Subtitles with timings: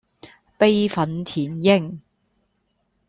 [0.57, 2.01] 悲憤填膺